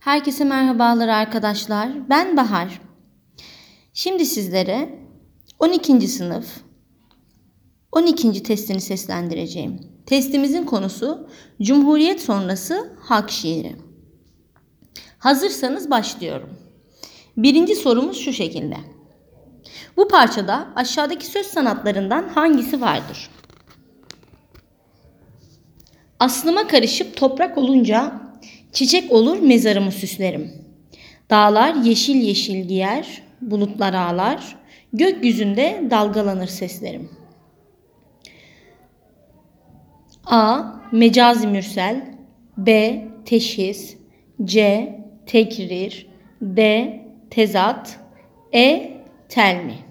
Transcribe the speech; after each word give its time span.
Herkese 0.00 0.44
merhabalar 0.44 1.08
arkadaşlar. 1.08 2.08
Ben 2.08 2.36
Bahar. 2.36 2.80
Şimdi 3.92 4.26
sizlere 4.26 4.98
12. 5.58 6.08
sınıf 6.08 6.46
12. 7.92 8.42
testini 8.42 8.80
seslendireceğim. 8.80 9.80
Testimizin 10.06 10.64
konusu 10.64 11.28
Cumhuriyet 11.62 12.22
sonrası 12.22 12.92
halk 13.00 13.30
şiiri. 13.30 13.76
Hazırsanız 15.18 15.90
başlıyorum. 15.90 16.50
Birinci 17.36 17.74
sorumuz 17.74 18.18
şu 18.18 18.32
şekilde. 18.32 18.76
Bu 19.96 20.08
parçada 20.08 20.68
aşağıdaki 20.76 21.26
söz 21.26 21.46
sanatlarından 21.46 22.28
hangisi 22.28 22.80
vardır? 22.80 23.30
Aslıma 26.20 26.66
karışıp 26.66 27.16
toprak 27.16 27.58
olunca 27.58 28.27
çiçek 28.72 29.12
olur 29.12 29.38
mezarımı 29.38 29.92
süslerim. 29.92 30.52
Dağlar 31.30 31.74
yeşil 31.74 32.16
yeşil 32.16 32.68
giyer, 32.68 33.22
bulutlar 33.40 33.94
ağlar, 33.94 34.56
gökyüzünde 34.92 35.82
dalgalanır 35.90 36.46
seslerim. 36.46 37.10
A. 40.26 40.62
Mecazi 40.92 41.46
mürsel 41.46 42.14
B. 42.56 43.04
Teşhis 43.24 43.96
C. 44.44 44.88
Tekrir 45.26 46.06
D. 46.42 46.92
Tezat 47.30 48.00
E. 48.52 48.92
Telmi 49.28 49.88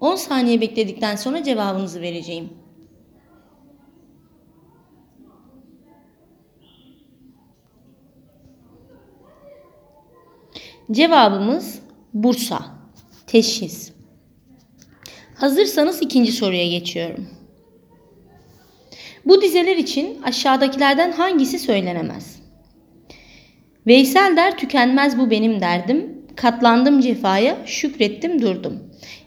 10 0.00 0.14
saniye 0.16 0.60
bekledikten 0.60 1.16
sonra 1.16 1.42
cevabınızı 1.42 2.00
vereceğim. 2.00 2.59
Cevabımız 10.92 11.78
Bursa. 12.14 12.58
Teşhis. 13.26 13.92
Hazırsanız 15.34 16.02
ikinci 16.02 16.32
soruya 16.32 16.68
geçiyorum. 16.68 17.26
Bu 19.26 19.42
dizeler 19.42 19.76
için 19.76 20.22
aşağıdakilerden 20.22 21.12
hangisi 21.12 21.58
söylenemez? 21.58 22.40
Veysel 23.86 24.36
der 24.36 24.58
tükenmez 24.58 25.18
bu 25.18 25.30
benim 25.30 25.60
derdim. 25.60 26.24
Katlandım 26.36 27.00
cefaya, 27.00 27.56
şükrettim 27.66 28.42
durdum. 28.42 28.78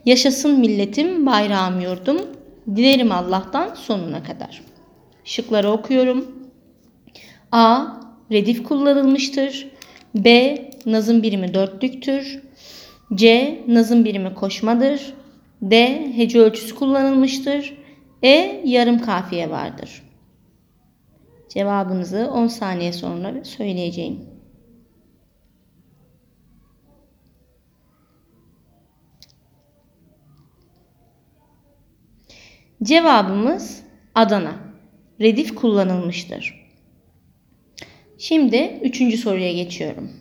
Yaşasın 0.05 0.59
milletim, 0.59 1.25
bayrağım 1.25 1.81
yurdum. 1.81 2.21
Dilerim 2.75 3.11
Allah'tan 3.11 3.75
sonuna 3.75 4.23
kadar. 4.23 4.61
Şıkları 5.23 5.71
okuyorum. 5.71 6.49
A. 7.51 7.85
Redif 8.31 8.63
kullanılmıştır. 8.63 9.72
B. 10.15 10.57
Nazım 10.85 11.23
birimi 11.23 11.53
dörtlüktür. 11.53 12.41
C. 13.15 13.59
Nazım 13.67 14.05
birimi 14.05 14.33
koşmadır. 14.33 15.13
D. 15.61 16.03
Hece 16.15 16.39
ölçüsü 16.39 16.75
kullanılmıştır. 16.75 17.77
E. 18.23 18.61
Yarım 18.65 18.99
kafiye 18.99 19.49
vardır. 19.49 20.03
Cevabınızı 21.49 22.31
10 22.31 22.47
saniye 22.47 22.93
sonra 22.93 23.43
söyleyeceğim. 23.43 24.19
Cevabımız 32.83 33.83
Adana. 34.15 34.53
Redif 35.21 35.55
kullanılmıştır. 35.55 36.62
Şimdi 38.23 38.79
üçüncü 38.83 39.17
soruya 39.17 39.53
geçiyorum. 39.53 40.11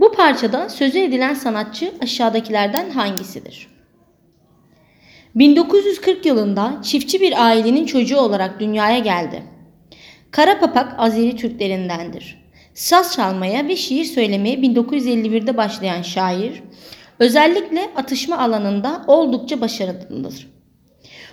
Bu 0.00 0.12
parçada 0.12 0.68
sözü 0.68 0.98
edilen 0.98 1.34
sanatçı 1.34 1.92
aşağıdakilerden 2.02 2.90
hangisidir? 2.90 3.68
1940 5.34 6.26
yılında 6.26 6.80
çiftçi 6.82 7.20
bir 7.20 7.46
ailenin 7.46 7.86
çocuğu 7.86 8.16
olarak 8.16 8.60
dünyaya 8.60 8.98
geldi. 8.98 9.42
Kara 10.30 10.58
Papak 10.58 10.94
Azeri 10.98 11.36
Türklerindendir. 11.36 12.44
Saz 12.74 13.14
çalmaya 13.14 13.68
ve 13.68 13.76
şiir 13.76 14.04
söylemeye 14.04 14.56
1951'de 14.56 15.56
başlayan 15.56 16.02
şair, 16.02 16.62
özellikle 17.18 17.90
atışma 17.96 18.38
alanında 18.38 19.04
oldukça 19.06 19.60
başarılıdır. 19.60 20.48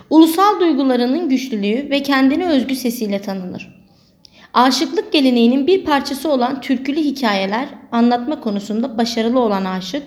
Ulusal 0.10 0.60
duygularının 0.60 1.30
güçlülüğü 1.30 1.90
ve 1.90 2.04
kendine 2.04 2.50
özgü 2.50 2.76
sesiyle 2.76 3.22
tanınır. 3.22 3.83
Aşıklık 4.54 5.14
geleneğinin 5.14 5.68
bir 5.68 5.86
parçası 5.86 6.32
olan 6.32 6.62
türkülü 6.62 7.00
hikayeler 7.00 7.68
anlatma 7.92 8.40
konusunda 8.40 8.98
başarılı 8.98 9.40
olan 9.40 9.66
aşık 9.66 10.04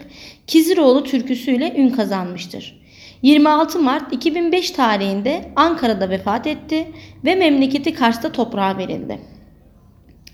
Kiziroğlu 0.46 1.04
türküsüyle 1.04 1.74
ün 1.76 1.88
kazanmıştır. 1.88 2.80
26 3.22 3.78
Mart 3.78 4.12
2005 4.12 4.70
tarihinde 4.70 5.52
Ankara'da 5.56 6.10
vefat 6.10 6.46
etti 6.46 6.92
ve 7.24 7.34
memleketi 7.34 7.94
Kars'ta 7.94 8.32
toprağa 8.32 8.78
verildi. 8.78 9.20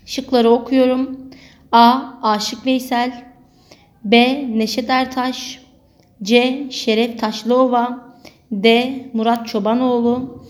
Şıkları 0.05 0.49
okuyorum. 0.49 1.19
A. 1.71 2.01
Aşık 2.21 2.65
Veysel 2.65 3.23
B. 4.03 4.45
Neşet 4.57 4.89
Ertaş 4.89 5.61
C. 6.23 6.63
Şeref 6.71 7.19
Taşlıova 7.19 8.13
D. 8.51 8.93
Murat 9.13 9.47
Çobanoğlu 9.47 10.43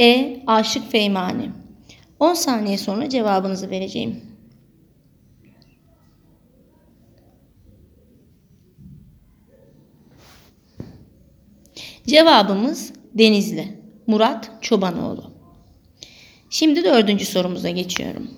E. 0.00 0.42
Aşık 0.46 0.90
Feymani 0.90 1.59
10 2.20 2.34
saniye 2.34 2.78
sonra 2.78 3.08
cevabınızı 3.08 3.70
vereceğim. 3.70 4.20
Cevabımız 12.06 12.92
Denizli. 13.14 13.80
Murat 14.06 14.50
Çobanoğlu. 14.60 15.30
Şimdi 16.50 16.84
dördüncü 16.84 17.26
sorumuza 17.26 17.70
geçiyorum. 17.70 18.30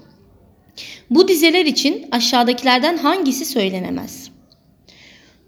Bu 1.10 1.28
dizeler 1.28 1.66
için 1.66 2.08
aşağıdakilerden 2.10 2.96
hangisi 2.96 3.44
söylenemez? 3.44 4.30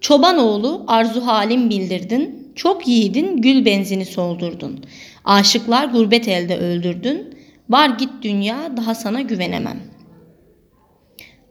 Çobanoğlu 0.01 0.85
arzu 0.87 1.27
halim 1.27 1.71
bildirdin, 1.71 2.53
çok 2.55 2.89
yiğidin 2.89 3.37
gül 3.37 3.65
benzini 3.65 4.05
soldurdun. 4.05 4.85
Aşıklar 5.25 5.85
gurbet 5.85 6.29
elde 6.29 6.59
öldürdün, 6.59 7.34
var 7.69 7.89
git 7.89 8.11
dünya 8.23 8.77
daha 8.77 8.95
sana 8.95 9.21
güvenemem. 9.21 9.81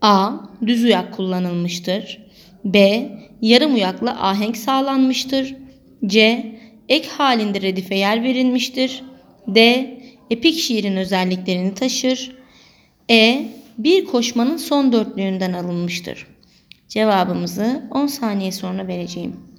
A. 0.01 0.31
Düz 0.67 0.83
uyak 0.83 1.13
kullanılmıştır. 1.13 2.21
B. 2.65 3.09
Yarım 3.41 3.73
uyakla 3.73 4.27
ahenk 4.29 4.57
sağlanmıştır. 4.57 5.55
C. 6.05 6.45
Ek 6.89 7.09
halinde 7.09 7.61
redife 7.61 7.95
yer 7.95 8.23
verilmiştir. 8.23 9.03
D. 9.47 9.87
Epik 10.29 10.55
şiirin 10.55 10.97
özelliklerini 10.97 11.73
taşır. 11.73 12.35
E. 13.09 13.45
Bir 13.77 14.05
koşmanın 14.05 14.57
son 14.57 14.93
dörtlüğünden 14.93 15.53
alınmıştır. 15.53 16.27
Cevabımızı 16.87 17.83
10 17.91 18.07
saniye 18.07 18.51
sonra 18.51 18.87
vereceğim. 18.87 19.52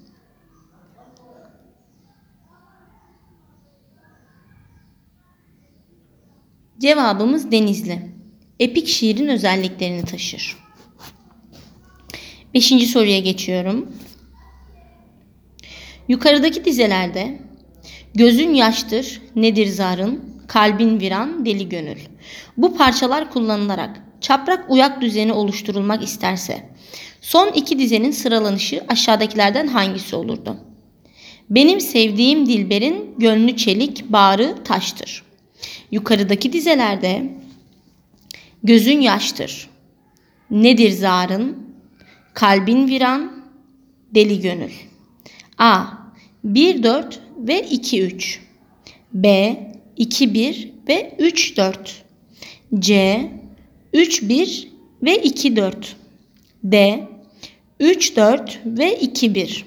Cevabımız 6.85 7.51
Denizli. 7.51 7.99
Epik 8.61 8.89
şiirin 8.89 9.29
özelliklerini 9.29 10.05
taşır. 10.05 10.57
Beşinci 12.55 12.87
soruya 12.87 13.19
geçiyorum. 13.19 13.93
Yukarıdaki 16.09 16.65
dizelerde 16.65 17.41
gözün 18.15 18.55
yaştır, 18.55 19.23
nedir 19.37 19.67
zarın, 19.67 20.25
kalbin 20.49 21.01
viran, 21.01 21.47
deli 21.47 21.69
gönül. 21.69 21.99
Bu 22.57 22.77
parçalar 22.77 23.31
kullanılarak 23.31 24.01
çaprak 24.21 24.71
uyak 24.71 25.01
düzeni 25.01 25.33
oluşturulmak 25.33 26.03
isterse 26.03 26.71
son 27.21 27.49
iki 27.49 27.79
dizenin 27.79 28.11
sıralanışı 28.11 28.85
aşağıdakilerden 28.89 29.67
hangisi 29.67 30.17
olurdu? 30.17 30.57
Benim 31.51 31.81
sevdiğim 31.81 32.47
Dilber'in 32.47 33.15
gönlü 33.19 33.57
çelik, 33.57 34.13
bağrı 34.13 34.65
taştır. 34.65 35.24
Yukarıdaki 35.91 36.53
dizelerde 36.53 37.31
gözün 38.63 39.01
yaştır. 39.01 39.69
Nedir 40.51 40.91
zarın? 40.91 41.57
Kalbin 42.35 42.89
viran, 42.89 43.45
deli 44.15 44.41
gönül. 44.41 44.73
A. 45.59 45.85
1 46.45 46.83
4 46.83 47.21
ve 47.37 47.63
2 47.71 48.03
3. 48.03 48.41
B. 49.13 49.57
2 49.97 50.35
1 50.35 50.73
ve 50.89 51.15
3 51.19 51.57
4. 51.57 52.05
C. 52.79 53.21
3 53.93 54.23
1 54.23 54.69
ve 55.03 55.17
2 55.17 55.57
4. 55.57 55.97
D. 56.65 57.05
3 57.81 58.17
4 58.17 58.61
ve 58.67 59.01
2 59.01 59.35
1. 59.35 59.65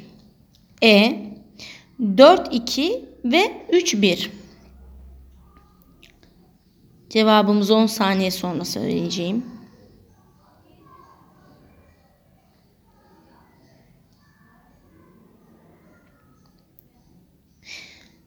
E. 0.83 1.19
4 2.17 2.53
2 2.53 3.05
ve 3.25 3.51
3 3.71 3.95
1. 3.95 4.36
Cevabımızı 7.09 7.75
10 7.75 7.85
saniye 7.85 8.31
sonra 8.31 8.65
söyleyeceğim. 8.65 9.45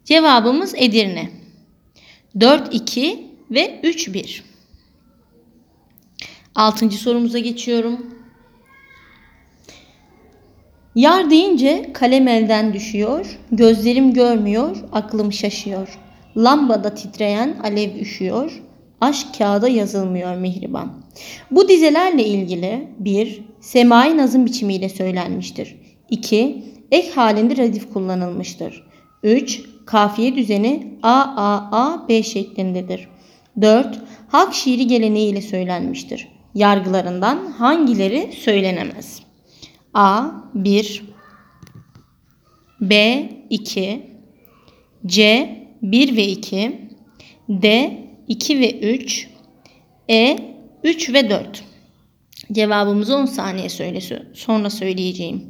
Cevabımız 0.04 0.74
Edirne. 0.76 1.30
4-2 2.36 3.26
ve 3.50 3.80
3-1. 3.82 4.42
Altıncı 6.54 6.98
sorumuza 6.98 7.38
geçiyorum. 7.38 8.14
Yar 10.94 11.30
deyince 11.30 11.90
kalem 11.92 12.28
elden 12.28 12.72
düşüyor, 12.72 13.38
gözlerim 13.52 14.12
görmüyor, 14.12 14.76
aklım 14.92 15.32
şaşıyor. 15.32 15.98
Lambada 16.36 16.94
titreyen 16.94 17.58
alev 17.62 17.94
üşüyor, 17.94 18.62
aşk 19.00 19.26
kağıda 19.38 19.68
yazılmıyor 19.68 20.36
mihriban. 20.36 20.92
Bu 21.50 21.68
dizelerle 21.68 22.24
ilgili 22.24 22.88
1. 22.98 23.44
Semai 23.60 24.16
nazım 24.16 24.46
biçimiyle 24.46 24.88
söylenmiştir. 24.88 25.76
2. 26.10 26.64
Ek 26.90 27.10
halinde 27.10 27.56
radif 27.56 27.92
kullanılmıştır. 27.92 28.86
3. 29.22 29.62
Kafiye 29.86 30.36
düzeni 30.36 30.98
A 31.02 31.20
A 31.36 31.68
A 31.72 32.08
B 32.08 32.22
şeklindedir. 32.22 33.08
4. 33.60 34.00
Halk 34.28 34.54
şiiri 34.54 34.86
geleneğiyle 34.86 35.42
söylenmiştir. 35.42 36.28
Yargılarından 36.54 37.46
hangileri 37.46 38.32
söylenemez? 38.32 39.22
A 39.94 40.24
1 40.54 41.02
B 42.80 43.22
2 43.50 44.02
C 45.06 45.48
1 45.82 46.16
ve 46.16 46.26
2 46.26 46.88
D 47.48 47.96
2 48.30 48.60
ve 48.60 48.80
3 48.80 49.28
E 50.10 50.38
3 50.84 51.12
ve 51.12 51.30
4 51.30 51.64
Cevabımızı 52.52 53.16
10 53.16 53.24
saniye 53.26 53.68
söyle 53.68 54.00
sonra 54.34 54.70
söyleyeceğim. 54.70 55.46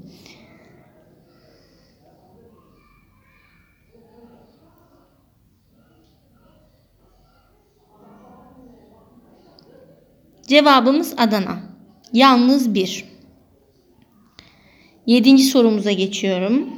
Cevabımız 10.47 11.15
Adana. 11.17 11.59
Yalnız 12.13 12.75
bir. 12.75 13.05
Yedinci 15.07 15.45
sorumuza 15.45 15.93
geçiyorum. 15.93 16.69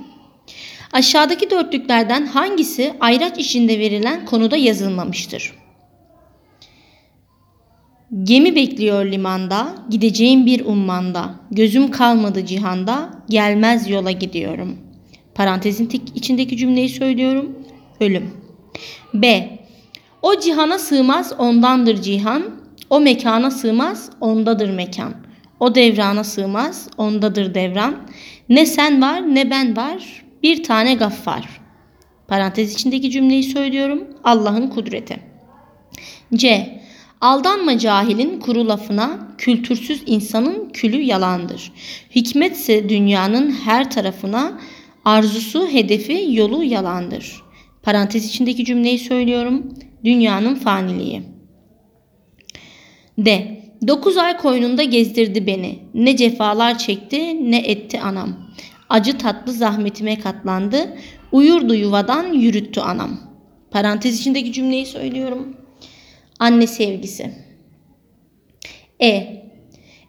Aşağıdaki 0.92 1.50
dörtlüklerden 1.50 2.26
hangisi 2.26 2.94
ayraç 3.00 3.38
içinde 3.38 3.78
verilen 3.78 4.26
konuda 4.26 4.56
yazılmamıştır? 4.56 5.61
Gemi 8.22 8.56
bekliyor 8.56 9.04
limanda, 9.04 9.74
gideceğim 9.90 10.46
bir 10.46 10.64
ummanda. 10.64 11.34
Gözüm 11.50 11.90
kalmadı 11.90 12.46
cihanda, 12.46 13.10
gelmez 13.28 13.90
yola 13.90 14.10
gidiyorum. 14.10 14.76
Parantezin 15.34 15.90
içindeki 16.14 16.56
cümleyi 16.56 16.88
söylüyorum. 16.88 17.58
Ölüm. 18.00 18.30
B. 19.14 19.50
O 20.22 20.38
cihana 20.40 20.78
sığmaz 20.78 21.32
ondandır 21.38 22.02
cihan, 22.02 22.42
o 22.90 23.00
mekana 23.00 23.50
sığmaz 23.50 24.10
ondadır 24.20 24.70
mekan. 24.70 25.14
O 25.60 25.74
devrana 25.74 26.24
sığmaz 26.24 26.88
ondadır 26.96 27.54
devran. 27.54 27.96
Ne 28.48 28.66
sen 28.66 29.02
var 29.02 29.34
ne 29.34 29.50
ben 29.50 29.76
var 29.76 30.24
bir 30.42 30.62
tane 30.62 30.94
gaffar. 30.94 31.60
Parantez 32.28 32.74
içindeki 32.74 33.10
cümleyi 33.10 33.42
söylüyorum. 33.42 34.04
Allah'ın 34.24 34.66
kudreti. 34.66 35.16
C. 36.34 36.81
Aldanma 37.22 37.78
cahilin 37.78 38.40
kuru 38.40 38.68
lafına, 38.68 39.28
kültürsüz 39.38 40.02
insanın 40.06 40.70
külü 40.70 41.00
yalandır. 41.00 41.72
Hikmetse 42.14 42.88
dünyanın 42.88 43.50
her 43.50 43.90
tarafına, 43.90 44.60
arzusu, 45.04 45.68
hedefi, 45.68 46.26
yolu 46.28 46.64
yalandır. 46.64 47.42
Parantez 47.82 48.26
içindeki 48.26 48.64
cümleyi 48.64 48.98
söylüyorum. 48.98 49.74
Dünyanın 50.04 50.54
faniliği. 50.54 51.22
D. 53.18 53.58
Dokuz 53.88 54.16
ay 54.16 54.36
koynunda 54.36 54.82
gezdirdi 54.82 55.46
beni. 55.46 55.78
Ne 55.94 56.16
cefalar 56.16 56.78
çekti 56.78 57.50
ne 57.50 57.58
etti 57.58 58.00
anam. 58.00 58.36
Acı 58.88 59.18
tatlı 59.18 59.52
zahmetime 59.52 60.18
katlandı. 60.18 60.96
Uyurdu 61.32 61.74
yuvadan 61.74 62.32
yürüttü 62.32 62.80
anam. 62.80 63.20
Parantez 63.70 64.20
içindeki 64.20 64.52
cümleyi 64.52 64.86
söylüyorum. 64.86 65.61
Anne 66.38 66.66
sevgisi. 66.66 67.32
E. 69.02 69.42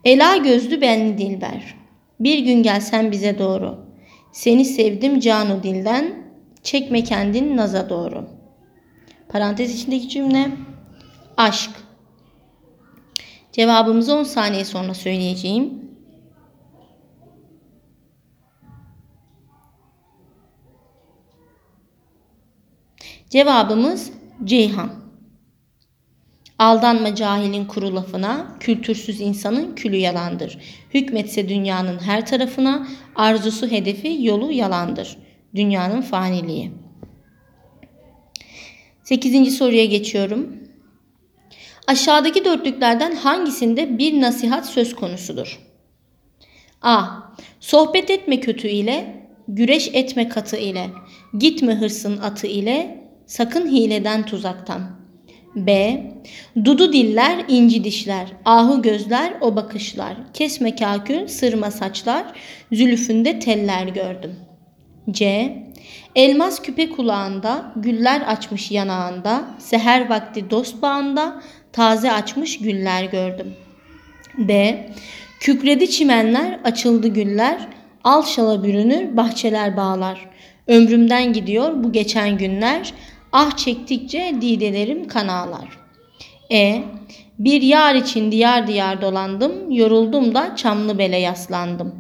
Ela 0.03 0.37
gözlü 0.37 0.81
benli 0.81 1.17
dilber. 1.17 1.75
Bir 2.19 2.39
gün 2.39 2.63
gelsen 2.63 3.11
bize 3.11 3.39
doğru. 3.39 3.85
Seni 4.31 4.65
sevdim 4.65 5.19
canu 5.19 5.63
dilden. 5.63 6.23
Çekme 6.63 7.03
kendin 7.03 7.57
naza 7.57 7.89
doğru. 7.89 8.29
Parantez 9.29 9.75
içindeki 9.75 10.09
cümle. 10.09 10.51
Aşk. 11.37 11.71
Cevabımızı 13.51 14.15
10 14.15 14.23
saniye 14.23 14.65
sonra 14.65 14.93
söyleyeceğim. 14.93 15.83
Cevabımız 23.29 24.11
Ceyhan. 24.43 25.02
Aldanma 26.63 27.15
cahilin 27.15 27.65
kuru 27.65 27.95
lafına, 27.95 28.57
kültürsüz 28.59 29.21
insanın 29.21 29.75
külü 29.75 29.95
yalandır. 29.95 30.57
Hükmetse 30.93 31.49
dünyanın 31.49 31.99
her 31.99 32.25
tarafına, 32.25 32.87
arzusu 33.15 33.67
hedefi 33.67 34.17
yolu 34.19 34.51
yalandır. 34.51 35.17
Dünyanın 35.55 36.01
faniliği. 36.01 36.71
Sekizinci 39.03 39.51
soruya 39.51 39.85
geçiyorum. 39.85 40.57
Aşağıdaki 41.87 42.45
dörtlüklerden 42.45 43.15
hangisinde 43.15 43.97
bir 43.97 44.21
nasihat 44.21 44.65
söz 44.65 44.95
konusudur? 44.95 45.59
A. 46.81 47.05
Sohbet 47.59 48.09
etme 48.09 48.39
kötü 48.39 48.67
ile, 48.67 49.27
güreş 49.47 49.89
etme 49.93 50.29
katı 50.29 50.57
ile, 50.57 50.89
gitme 51.37 51.75
hırsın 51.75 52.17
atı 52.17 52.47
ile, 52.47 53.07
sakın 53.25 53.67
hileden 53.67 54.25
tuzaktan. 54.25 55.02
B. 55.55 56.01
Dudu 56.65 56.93
diller, 56.93 57.45
inci 57.47 57.83
dişler, 57.83 58.27
ahu 58.45 58.81
gözler, 58.81 59.33
o 59.41 59.55
bakışlar, 59.55 60.17
kesme 60.33 60.75
kakül, 60.75 61.27
sırma 61.27 61.71
saçlar, 61.71 62.25
zülüfünde 62.71 63.39
teller 63.39 63.87
gördüm. 63.87 64.35
C. 65.11 65.53
Elmas 66.15 66.61
küpe 66.61 66.89
kulağında, 66.89 67.73
güller 67.75 68.21
açmış 68.21 68.71
yanağında, 68.71 69.43
seher 69.59 70.09
vakti 70.09 70.49
dost 70.49 70.81
bağında, 70.81 71.41
taze 71.71 72.11
açmış 72.11 72.59
güller 72.59 73.03
gördüm. 73.03 73.53
D. 74.37 74.89
Kükredi 75.39 75.89
çimenler, 75.89 76.59
açıldı 76.63 77.07
güller, 77.07 77.67
al 78.03 78.23
şala 78.23 78.63
bürünür, 78.63 79.17
bahçeler 79.17 79.77
bağlar. 79.77 80.29
Ömrümden 80.67 81.33
gidiyor 81.33 81.83
bu 81.83 81.91
geçen 81.91 82.37
günler, 82.37 82.93
ah 83.33 83.57
çektikçe 83.57 84.35
didelerim 84.41 85.07
kanağlar. 85.07 85.79
E. 86.51 86.83
Bir 87.39 87.61
yar 87.61 87.95
için 87.95 88.31
diyar 88.31 88.67
diyar 88.67 89.01
dolandım, 89.01 89.71
yoruldum 89.71 90.35
da 90.35 90.55
çamlı 90.55 90.97
bele 90.97 91.17
yaslandım. 91.17 91.95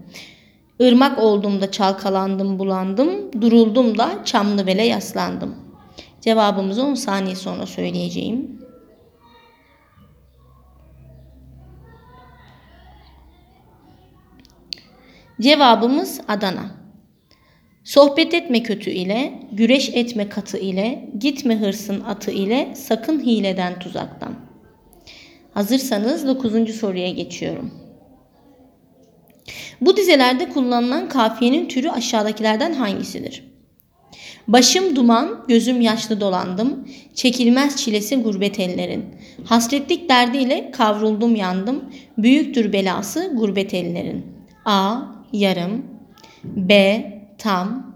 Irmak 0.79 1.19
oldum 1.19 1.61
da 1.61 1.71
çalkalandım 1.71 2.59
bulandım, 2.59 3.41
duruldum 3.41 3.97
da 3.97 4.25
çamlı 4.25 4.67
bele 4.67 4.83
yaslandım. 4.83 5.55
Cevabımızı 6.21 6.83
10 6.83 6.93
saniye 6.93 7.35
sonra 7.35 7.65
söyleyeceğim. 7.65 8.59
Cevabımız 15.41 16.21
Adana. 16.27 16.82
Sohbet 17.83 18.33
etme 18.33 18.63
kötü 18.63 18.89
ile, 18.89 19.33
güreş 19.51 19.89
etme 19.89 20.29
katı 20.29 20.57
ile, 20.57 21.09
gitme 21.19 21.59
hırsın 21.59 22.01
atı 22.01 22.31
ile, 22.31 22.73
sakın 22.75 23.19
hileden 23.19 23.79
tuzaktan. 23.79 24.35
Hazırsanız 25.53 26.27
9. 26.27 26.75
soruya 26.75 27.09
geçiyorum. 27.09 27.71
Bu 29.81 29.97
dizelerde 29.97 30.49
kullanılan 30.49 31.09
kafiyenin 31.09 31.67
türü 31.67 31.89
aşağıdakilerden 31.89 32.73
hangisidir? 32.73 33.43
Başım 34.47 34.95
duman, 34.95 35.45
gözüm 35.47 35.81
yaşlı 35.81 36.21
dolandım, 36.21 36.87
çekilmez 37.15 37.77
çilesi 37.77 38.15
gurbet 38.15 38.59
ellerin. 38.59 39.05
Hasretlik 39.45 40.09
derdiyle 40.09 40.71
kavruldum 40.71 41.35
yandım, 41.35 41.83
büyüktür 42.17 42.73
belası 42.73 43.31
gurbet 43.35 43.73
ellerin. 43.73 44.25
A 44.65 44.97
yarım, 45.33 45.85
B 46.43 47.03
tam, 47.43 47.95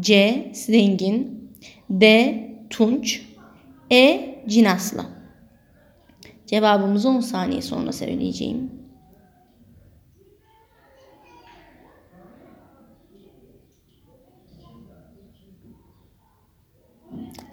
C 0.00 0.50
zengin, 0.54 1.50
D 1.90 2.34
tunç, 2.70 3.22
E 3.90 4.34
cinasla. 4.48 5.06
Cevabımızı 6.46 7.08
10 7.08 7.20
saniye 7.20 7.62
sonra 7.62 7.92
söyleyeceğim. 7.92 8.70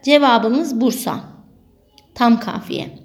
Cevabımız 0.04 0.82
Bursa. 0.82 1.24
Tam 2.16 2.40
kafiye. 2.40 3.00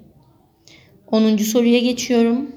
10. 1.07 1.37
soruya 1.37 1.79
geçiyorum. 1.79 2.51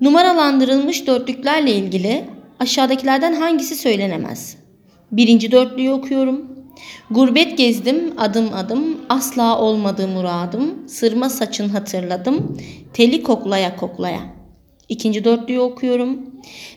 Numaralandırılmış 0.00 1.06
dörtlüklerle 1.06 1.74
ilgili 1.74 2.39
aşağıdakilerden 2.60 3.32
hangisi 3.32 3.76
söylenemez? 3.76 4.56
Birinci 5.12 5.52
dörtlüyü 5.52 5.92
okuyorum. 5.92 6.50
Gurbet 7.10 7.58
gezdim 7.58 8.14
adım 8.18 8.54
adım, 8.54 8.98
asla 9.08 9.58
olmadı 9.60 10.08
muradım, 10.08 10.88
sırma 10.88 11.28
saçın 11.28 11.68
hatırladım, 11.68 12.58
teli 12.92 13.22
koklaya 13.22 13.76
koklaya. 13.76 14.20
İkinci 14.88 15.24
dörtlüyü 15.24 15.60
okuyorum. 15.60 16.20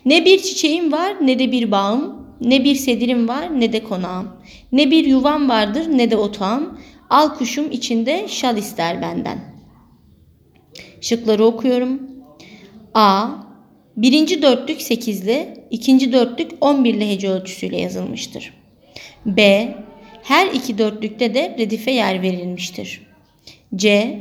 Ne 0.05 0.25
bir 0.25 0.41
çiçeğim 0.41 0.91
var 0.91 1.15
ne 1.21 1.39
de 1.39 1.51
bir 1.51 1.71
bağım, 1.71 2.27
ne 2.41 2.63
bir 2.63 2.75
sedirim 2.75 3.27
var 3.27 3.59
ne 3.59 3.73
de 3.73 3.83
konağım. 3.83 4.27
Ne 4.71 4.91
bir 4.91 5.05
yuvam 5.05 5.49
vardır 5.49 5.87
ne 5.89 6.11
de 6.11 6.17
otağım, 6.17 6.79
al 7.09 7.29
kuşum 7.29 7.71
içinde 7.71 8.25
şal 8.27 8.57
ister 8.57 9.01
benden. 9.01 9.39
Şıkları 11.01 11.45
okuyorum. 11.45 12.01
A. 12.93 13.42
Birinci 13.97 14.41
dörtlük 14.41 14.81
8'li, 14.81 15.47
ikinci 15.71 16.13
dörtlük 16.13 16.51
11'li 16.51 17.09
hece 17.09 17.29
ölçüsüyle 17.29 17.81
yazılmıştır. 17.81 18.53
B. 19.25 19.67
Her 20.23 20.47
iki 20.47 20.77
dörtlükte 20.77 21.33
de 21.33 21.55
redife 21.59 21.91
yer 21.91 22.21
verilmiştir. 22.21 23.01
C. 23.75 24.15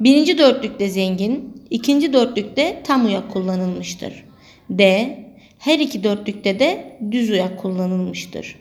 Birinci 0.00 0.38
dörtlükte 0.38 0.88
zengin, 0.88 1.62
ikinci 1.70 2.12
dörtlükte 2.12 2.80
tam 2.84 3.06
uyak 3.06 3.32
kullanılmıştır. 3.32 4.24
D. 4.70 5.08
Her 5.58 5.78
iki 5.78 6.04
dörtlükte 6.04 6.58
de 6.58 6.96
düz 7.10 7.30
uyak 7.30 7.58
kullanılmıştır. 7.58 8.56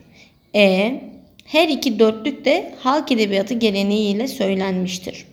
E. 0.56 1.02
Her 1.46 1.70
iki 1.70 2.00
dörtlük 2.00 2.46
de 2.46 2.74
halk 2.80 3.12
edebiyatı 3.12 3.54
geleneğiyle 3.54 4.28
söylenmiştir. 4.28 5.26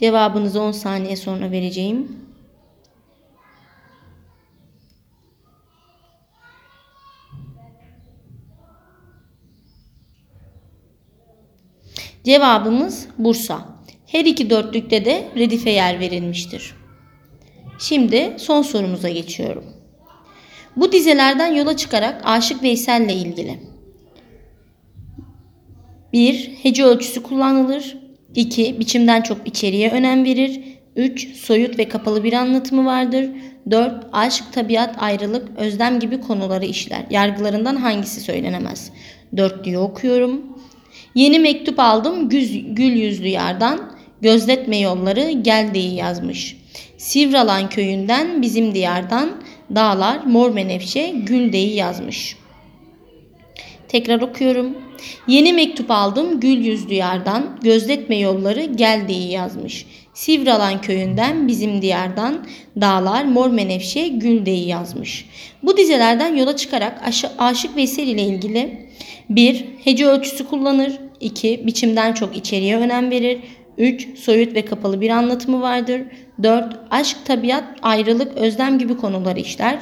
Cevabınızı 0.00 0.60
10 0.60 0.72
saniye 0.72 1.16
sonra 1.16 1.50
vereceğim. 1.50 2.16
Cevabımız 12.24 13.08
Bursa. 13.18 13.68
Her 14.06 14.24
iki 14.24 14.50
dörtlükte 14.50 15.04
de 15.04 15.28
redife 15.36 15.70
yer 15.70 16.00
verilmiştir. 16.00 16.74
Şimdi 17.78 18.34
son 18.38 18.62
sorumuza 18.62 19.08
geçiyorum. 19.08 19.64
Bu 20.76 20.92
dizelerden 20.92 21.54
yola 21.54 21.76
çıkarak 21.76 22.22
Aşık 22.24 22.62
Veysel 22.62 23.02
ile 23.02 23.14
ilgili. 23.14 23.60
1. 26.12 26.58
Hece 26.62 26.84
ölçüsü 26.84 27.22
kullanılır. 27.22 28.07
2. 28.38 28.80
Biçimden 28.80 29.22
çok 29.22 29.48
içeriğe 29.48 29.90
önem 29.90 30.24
verir. 30.24 30.60
3. 30.96 31.36
Soyut 31.36 31.78
ve 31.78 31.88
kapalı 31.88 32.24
bir 32.24 32.32
anlatımı 32.32 32.86
vardır. 32.86 33.30
4. 33.70 34.06
Aşk, 34.12 34.44
tabiat, 34.52 35.02
ayrılık, 35.02 35.48
özlem 35.56 36.00
gibi 36.00 36.20
konuları 36.20 36.64
işler. 36.64 37.02
Yargılarından 37.10 37.76
hangisi 37.76 38.20
söylenemez? 38.20 38.90
Dörtlüyü 39.36 39.78
okuyorum. 39.78 40.42
Yeni 41.14 41.38
mektup 41.38 41.80
aldım 41.80 42.28
güz, 42.28 42.74
gül 42.74 42.92
yüzlü 42.92 43.28
yardan. 43.28 43.92
Gözletme 44.20 44.78
yolları 44.78 45.30
gel 45.30 45.74
diye 45.74 45.94
yazmış. 45.94 46.56
Sivralan 46.96 47.68
köyünden 47.68 48.42
bizim 48.42 48.74
diyardan 48.74 49.30
dağlar 49.74 50.24
mor 50.24 50.50
menevşe 50.50 51.10
gül 51.10 51.52
deyi 51.52 51.74
yazmış. 51.74 52.36
Tekrar 53.88 54.20
okuyorum. 54.20 54.87
Yeni 55.28 55.52
mektup 55.52 55.90
aldım 55.90 56.40
gül 56.40 56.64
yüzlü 56.64 56.94
yardan, 56.94 57.58
gözletme 57.62 58.18
yolları 58.18 58.64
gel 58.64 59.08
diye 59.08 59.28
yazmış. 59.28 59.86
Sivralan 60.14 60.80
köyünden 60.80 61.48
bizim 61.48 61.82
diyardan 61.82 62.46
dağlar 62.80 63.24
mor 63.24 63.50
menevşe 63.50 64.08
gül 64.08 64.46
deyi 64.46 64.68
yazmış. 64.68 65.28
Bu 65.62 65.76
dizelerden 65.76 66.36
yola 66.36 66.56
çıkarak 66.56 67.02
Aşık 67.38 67.76
Veysel 67.76 68.06
ile 68.06 68.22
ilgili 68.22 68.88
1. 69.30 69.64
Hece 69.84 70.06
ölçüsü 70.06 70.46
kullanır. 70.46 70.92
2. 71.20 71.66
Biçimden 71.66 72.12
çok 72.12 72.36
içeriğe 72.36 72.76
önem 72.76 73.10
verir. 73.10 73.40
3. 73.78 74.18
Soyut 74.18 74.54
ve 74.54 74.64
kapalı 74.64 75.00
bir 75.00 75.10
anlatımı 75.10 75.60
vardır. 75.60 76.02
4. 76.42 76.76
Aşk, 76.90 77.16
tabiat, 77.24 77.64
ayrılık, 77.82 78.36
özlem 78.36 78.78
gibi 78.78 78.96
konuları 78.96 79.40
işler. 79.40 79.78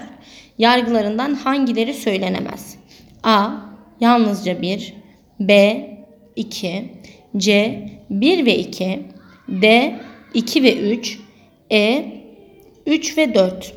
Yargılarından 0.58 1.35
hangileri 1.35 1.94
söylenemez? 1.94 2.76
A. 3.23 3.50
Yalnızca 4.00 4.62
1. 4.62 4.94
B. 5.40 5.83
2. 6.37 6.93
C. 7.37 7.83
1 8.11 8.47
ve 8.47 8.59
2. 8.59 9.02
D. 9.49 9.97
2 10.35 10.62
ve 10.62 10.76
3. 10.76 11.19
E. 11.71 12.12
3 12.87 13.19
ve 13.19 13.35
4. 13.35 13.75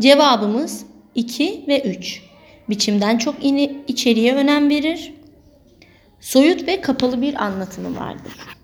Cevabımız 0.00 0.86
2 1.14 1.64
ve 1.68 1.80
3. 1.80 2.22
Biçimden 2.68 3.18
çok 3.18 3.34
içeriğe 3.88 4.34
önem 4.34 4.70
verir. 4.70 5.14
Soyut 6.20 6.68
ve 6.68 6.80
kapalı 6.80 7.22
bir 7.22 7.44
anlatımı 7.44 8.00
vardır. 8.00 8.57